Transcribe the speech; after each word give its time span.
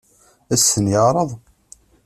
Ad 0.53 0.57
as-ten-yeɛṛeḍ? 0.59 1.29